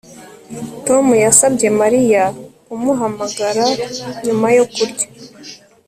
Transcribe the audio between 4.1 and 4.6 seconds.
nyuma